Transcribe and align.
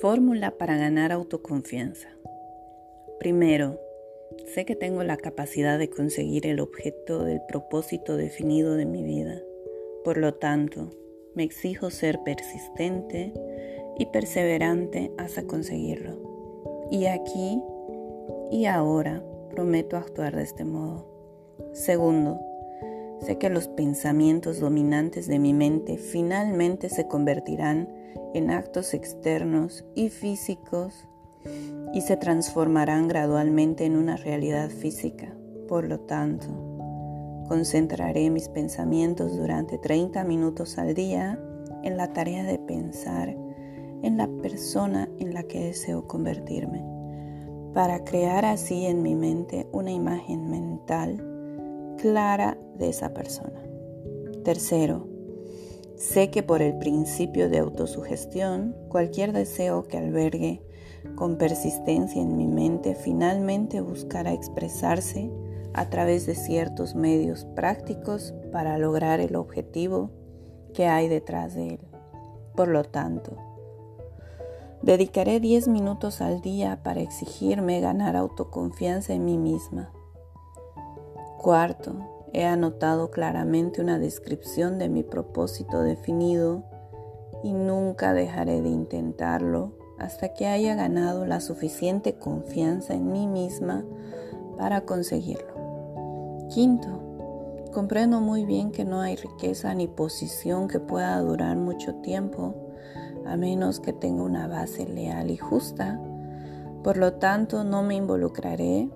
Fórmula 0.00 0.52
para 0.52 0.76
ganar 0.76 1.10
autoconfianza. 1.10 2.08
Primero, 3.18 3.80
sé 4.46 4.64
que 4.64 4.76
tengo 4.76 5.02
la 5.02 5.16
capacidad 5.16 5.76
de 5.76 5.90
conseguir 5.90 6.46
el 6.46 6.60
objeto 6.60 7.24
del 7.24 7.40
propósito 7.48 8.16
definido 8.16 8.74
de 8.74 8.86
mi 8.86 9.02
vida. 9.02 9.42
Por 10.04 10.18
lo 10.18 10.34
tanto, 10.34 10.90
me 11.34 11.42
exijo 11.42 11.90
ser 11.90 12.20
persistente 12.22 13.32
y 13.98 14.06
perseverante 14.06 15.10
hasta 15.18 15.42
conseguirlo. 15.42 16.86
Y 16.92 17.06
aquí 17.06 17.60
y 18.52 18.66
ahora 18.66 19.24
prometo 19.50 19.96
actuar 19.96 20.36
de 20.36 20.44
este 20.44 20.64
modo. 20.64 21.06
Segundo, 21.72 22.40
sé 23.20 23.38
que 23.38 23.50
los 23.50 23.68
pensamientos 23.68 24.60
dominantes 24.60 25.26
de 25.26 25.38
mi 25.38 25.52
mente 25.52 25.98
finalmente 25.98 26.88
se 26.88 27.06
convertirán 27.08 27.88
en 28.34 28.50
actos 28.50 28.94
externos 28.94 29.84
y 29.94 30.08
físicos 30.10 31.08
y 31.92 32.02
se 32.02 32.16
transformarán 32.16 33.08
gradualmente 33.08 33.84
en 33.84 33.96
una 33.96 34.16
realidad 34.16 34.70
física. 34.70 35.34
Por 35.66 35.88
lo 35.88 36.00
tanto, 36.00 36.46
concentraré 37.48 38.30
mis 38.30 38.48
pensamientos 38.48 39.36
durante 39.36 39.78
30 39.78 40.22
minutos 40.24 40.78
al 40.78 40.94
día 40.94 41.40
en 41.82 41.96
la 41.96 42.12
tarea 42.12 42.44
de 42.44 42.58
pensar 42.58 43.36
en 44.02 44.16
la 44.16 44.28
persona 44.28 45.08
en 45.18 45.34
la 45.34 45.42
que 45.42 45.64
deseo 45.64 46.06
convertirme, 46.06 46.84
para 47.74 48.04
crear 48.04 48.44
así 48.44 48.86
en 48.86 49.02
mi 49.02 49.14
mente 49.14 49.68
una 49.72 49.90
imagen 49.90 50.50
mental 50.50 51.37
clara 51.98 52.56
de 52.78 52.88
esa 52.88 53.12
persona. 53.12 53.60
Tercero, 54.44 55.06
sé 55.96 56.30
que 56.30 56.42
por 56.42 56.62
el 56.62 56.78
principio 56.78 57.50
de 57.50 57.58
autosugestión, 57.58 58.74
cualquier 58.88 59.32
deseo 59.32 59.82
que 59.82 59.98
albergue 59.98 60.62
con 61.16 61.36
persistencia 61.36 62.22
en 62.22 62.36
mi 62.36 62.46
mente 62.46 62.94
finalmente 62.94 63.80
buscará 63.80 64.32
expresarse 64.32 65.30
a 65.74 65.90
través 65.90 66.26
de 66.26 66.34
ciertos 66.34 66.94
medios 66.94 67.44
prácticos 67.56 68.32
para 68.52 68.78
lograr 68.78 69.20
el 69.20 69.36
objetivo 69.36 70.10
que 70.72 70.86
hay 70.86 71.08
detrás 71.08 71.54
de 71.54 71.68
él. 71.74 71.80
Por 72.54 72.68
lo 72.68 72.84
tanto, 72.84 73.36
dedicaré 74.82 75.40
10 75.40 75.68
minutos 75.68 76.20
al 76.20 76.40
día 76.40 76.80
para 76.82 77.00
exigirme 77.00 77.80
ganar 77.80 78.16
autoconfianza 78.16 79.12
en 79.12 79.24
mí 79.24 79.36
misma 79.36 79.92
Cuarto, 81.38 82.26
he 82.32 82.44
anotado 82.44 83.12
claramente 83.12 83.80
una 83.80 84.00
descripción 84.00 84.76
de 84.80 84.88
mi 84.88 85.04
propósito 85.04 85.82
definido 85.82 86.64
y 87.44 87.52
nunca 87.52 88.12
dejaré 88.12 88.60
de 88.60 88.70
intentarlo 88.70 89.78
hasta 90.00 90.34
que 90.34 90.48
haya 90.48 90.74
ganado 90.74 91.26
la 91.26 91.40
suficiente 91.40 92.14
confianza 92.18 92.94
en 92.94 93.12
mí 93.12 93.28
misma 93.28 93.84
para 94.56 94.80
conseguirlo. 94.80 96.48
Quinto, 96.50 97.68
comprendo 97.72 98.20
muy 98.20 98.44
bien 98.44 98.72
que 98.72 98.84
no 98.84 99.00
hay 99.00 99.14
riqueza 99.14 99.72
ni 99.74 99.86
posición 99.86 100.66
que 100.66 100.80
pueda 100.80 101.20
durar 101.20 101.56
mucho 101.56 101.94
tiempo 101.96 102.56
a 103.24 103.36
menos 103.36 103.78
que 103.78 103.92
tenga 103.92 104.24
una 104.24 104.48
base 104.48 104.86
leal 104.86 105.30
y 105.30 105.36
justa. 105.36 106.00
Por 106.82 106.96
lo 106.96 107.14
tanto, 107.14 107.62
no 107.62 107.84
me 107.84 107.94
involucraré 107.94 108.90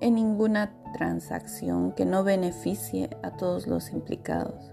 en 0.00 0.14
ninguna 0.14 0.72
transacción 0.92 1.92
que 1.92 2.04
no 2.04 2.24
beneficie 2.24 3.10
a 3.22 3.32
todos 3.32 3.66
los 3.66 3.90
implicados. 3.90 4.72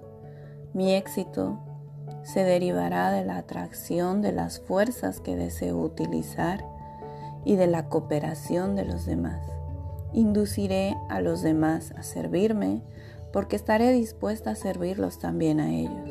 Mi 0.74 0.94
éxito 0.94 1.60
se 2.24 2.44
derivará 2.44 3.12
de 3.12 3.24
la 3.24 3.38
atracción 3.38 4.22
de 4.22 4.32
las 4.32 4.60
fuerzas 4.60 5.20
que 5.20 5.36
deseo 5.36 5.78
utilizar 5.78 6.66
y 7.44 7.56
de 7.56 7.68
la 7.68 7.90
cooperación 7.90 8.76
de 8.76 8.86
los 8.86 9.06
demás. 9.06 9.42
Induciré 10.14 10.98
a 11.10 11.20
los 11.22 11.42
demás 11.42 11.94
a 11.98 12.04
servirme 12.04 12.82
porque 13.32 13.56
estaré 13.56 13.92
dispuesta 13.92 14.52
a 14.52 14.56
servirlos 14.56 15.20
también 15.20 15.60
a 15.60 15.72
ellos. 15.72 16.10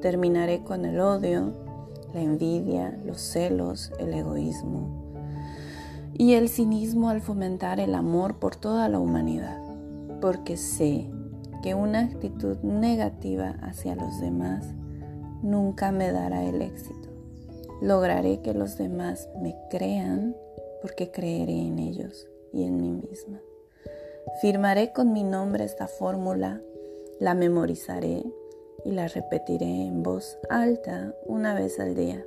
Terminaré 0.00 0.62
con 0.62 0.84
el 0.84 1.00
odio, 1.00 1.52
la 2.14 2.20
envidia, 2.20 2.98
los 3.04 3.20
celos, 3.20 3.92
el 3.98 4.14
egoísmo 4.14 5.09
y 6.14 6.34
el 6.34 6.48
cinismo 6.48 7.08
al 7.08 7.20
fomentar 7.20 7.80
el 7.80 7.94
amor 7.94 8.38
por 8.38 8.56
toda 8.56 8.88
la 8.88 8.98
humanidad, 8.98 9.60
porque 10.20 10.56
sé 10.56 11.10
que 11.62 11.74
una 11.74 12.00
actitud 12.00 12.58
negativa 12.62 13.56
hacia 13.62 13.94
los 13.94 14.20
demás 14.20 14.66
nunca 15.42 15.92
me 15.92 16.12
dará 16.12 16.44
el 16.44 16.62
éxito. 16.62 17.08
Lograré 17.80 18.40
que 18.42 18.54
los 18.54 18.76
demás 18.76 19.28
me 19.40 19.56
crean 19.70 20.36
porque 20.82 21.10
creeré 21.10 21.66
en 21.66 21.78
ellos 21.78 22.28
y 22.52 22.64
en 22.64 22.80
mí 22.80 22.92
misma. 22.92 23.40
Firmaré 24.40 24.92
con 24.92 25.12
mi 25.12 25.24
nombre 25.24 25.64
esta 25.64 25.86
fórmula, 25.86 26.60
la 27.18 27.34
memorizaré 27.34 28.24
y 28.84 28.92
la 28.92 29.08
repetiré 29.08 29.86
en 29.86 30.02
voz 30.02 30.38
alta 30.48 31.14
una 31.26 31.54
vez 31.54 31.78
al 31.80 31.94
día, 31.94 32.24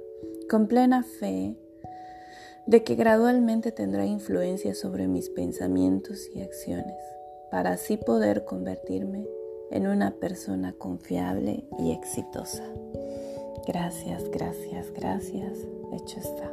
con 0.50 0.68
plena 0.68 1.04
fe 1.04 1.56
de 2.66 2.84
que 2.84 2.96
gradualmente 2.96 3.72
tendrá 3.72 4.06
influencia 4.06 4.74
sobre 4.74 5.08
mis 5.08 5.30
pensamientos 5.30 6.30
y 6.34 6.42
acciones, 6.42 6.98
para 7.52 7.72
así 7.72 7.98
poder 7.98 8.46
convertirme 8.46 9.28
en 9.72 9.88
una 9.88 10.12
persona 10.12 10.74
confiable 10.74 11.66
y 11.80 11.92
exitosa. 11.92 12.64
Gracias, 13.68 14.30
gracias, 14.30 14.92
gracias. 14.94 15.58
Hecho 15.94 16.20
está. 16.20 16.52